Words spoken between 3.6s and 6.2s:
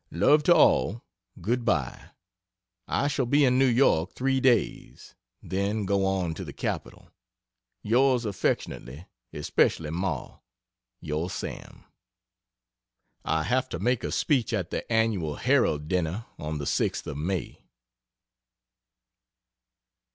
York 3 days then go